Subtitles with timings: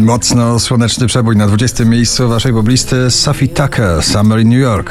[0.00, 1.84] Mocno słoneczny przebój na 20.
[1.84, 4.90] miejscu waszej poblisty Sophie Tucker, Summer in New York.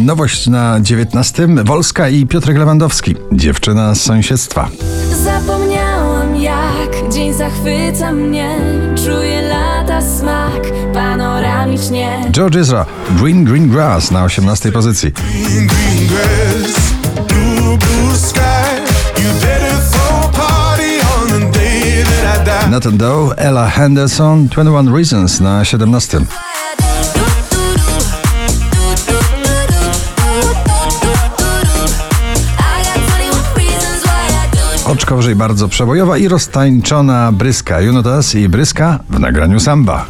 [0.00, 1.48] Nowość na 19.
[1.64, 4.68] Wolska i Piotrek Lewandowski, dziewczyna z sąsiedztwa.
[5.24, 8.56] Zapomniałam jak dzień zachwyca mnie
[8.96, 10.62] Czuję lata smak
[10.94, 14.72] panoramicznie George Ezra, Green Green Grass na 18.
[14.72, 15.12] pozycji.
[15.12, 16.97] green, green grass,
[22.70, 26.20] Nathan Doe, Ella Henderson, 21 Reasons na 17.
[34.84, 40.06] Oczko wyżej bardzo przebojowa i roztańczona Bryska Junotas i Bryska w nagraniu samba.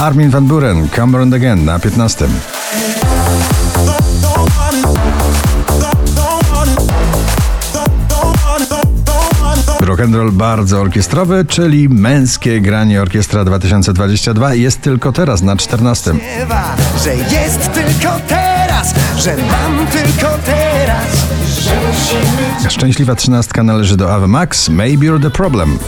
[0.00, 2.28] Armin van Buren, Come Around Again na 15.
[2.28, 2.38] Don't
[4.56, 6.92] want it, don't, don't want it,
[7.72, 13.02] don't, don't want it, don't, don't want it, don't Rock'n'roll bardzo orkiestrowy, czyli męskie granie
[13.02, 16.14] Orkiestra 2022 jest tylko teraz na 14.
[16.14, 21.06] śpiewa, że jest tylko teraz, że mam tylko teraz.
[22.68, 25.78] Szczęśliwa trzynastka należy do Ave Max, Maybe You're the Problem.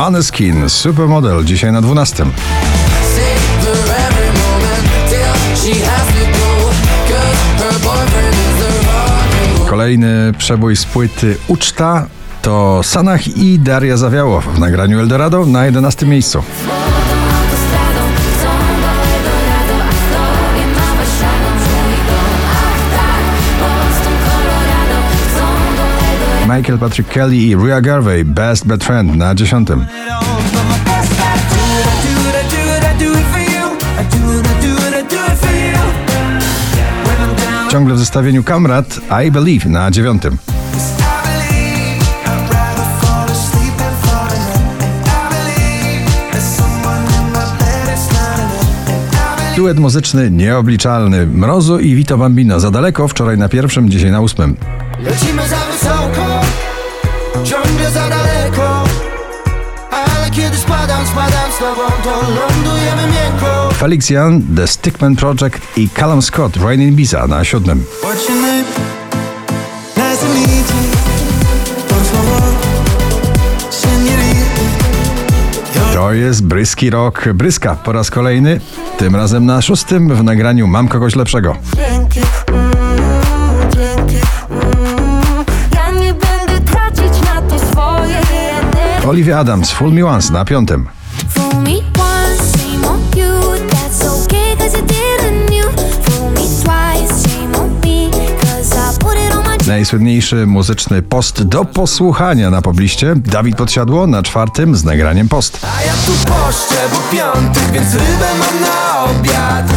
[0.00, 2.26] Maneskin, Supermodel, dzisiaj na 12.
[9.66, 12.06] Kolejny przebój z płyty Uczta
[12.42, 16.42] to Sanach i Daria Zawiałow w nagraniu Eldorado na 11 miejscu.
[26.56, 29.64] Michael Patrick Kelly i Rhea Garvey, Best Bad Friend na 10.
[29.64, 29.86] do it, I
[32.50, 33.64] do it, I do it for you.
[33.98, 35.78] I do it, I do it, I do it for you.
[37.06, 40.20] When I'm down, Ciągle w zestawieniu Kamrat, I Believe na 9.
[40.24, 40.40] I believe
[42.24, 44.82] I'd rather fall asleep than fall in love.
[44.82, 48.88] And I believe there's someone in my bed it's not enough.
[48.88, 51.26] And I believe Duet muzyczny nieobliczalny.
[51.26, 54.56] Mrozu i Vito Bambino za daleko, wczoraj na pierwszym, dzisiaj na ósmym.
[55.02, 56.39] lecimy za wysoko,
[57.44, 58.84] ciągle za daleko.
[59.90, 63.70] Ale kiedy spadam, spadam z tobą, to lądujemy miękko.
[63.74, 67.84] Felix Jan, The Stickman Project i Callum Scott, Rain in Ibiza na siódmym.
[75.94, 78.60] To jest bryski rok Bryska po raz kolejny,
[78.98, 81.56] tym razem na szóstym w nagraniu Mam kogoś lepszego.
[89.10, 90.88] Olivia Adams, Full Me Once na piątym.
[99.66, 103.14] Najsłynniejszy muzyczny post do posłuchania na pobliście.
[103.16, 105.66] Dawid Podsiadło na czwartym z nagraniem post.
[105.78, 109.72] A ja tu poszczę, bo piątek, więc rybę mam na obiad.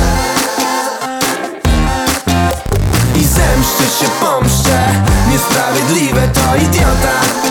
[3.15, 4.87] I zemszczę się, pomszczę.
[5.31, 6.92] Niesprawiedliwe to idiota.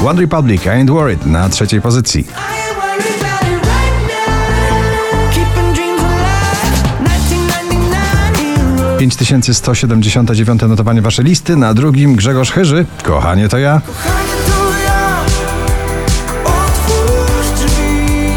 [0.05, 2.21] One Republic, I Ain't Worried na trzeciej pozycji.
[2.21, 5.31] I ain't worried about it right now.
[5.31, 6.59] Keeping dreams alive.
[7.05, 8.99] 1999 hero.
[8.99, 11.57] 5179 notowanie waszej listy.
[11.57, 13.81] Na drugim Grzegorz Chyży, Kochanie to ja.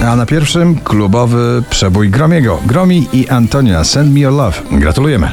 [0.08, 2.60] A na pierwszym klubowy przebój Gromiego.
[2.66, 4.62] Gromi i Antonia, Send Me Your Love.
[4.72, 5.32] Gratulujemy.